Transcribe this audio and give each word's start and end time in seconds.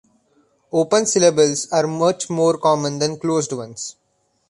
Open 0.71 1.05
syllables 1.05 1.71
are 1.71 1.85
much 1.85 2.27
more 2.27 2.57
common 2.57 2.97
than 2.97 3.19
closed 3.19 3.51
ones. 3.53 3.97